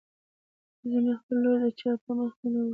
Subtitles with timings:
[0.89, 2.69] زه مې خپله لور د چا په مخکې نه ورکم.